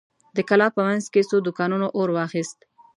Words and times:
د 0.35 0.37
کلا 0.49 0.67
په 0.75 0.81
مينځ 0.87 1.05
کې 1.13 1.27
څو 1.29 1.37
دوکانونو 1.47 1.87
اور 1.97 2.09
واخيست. 2.17 2.57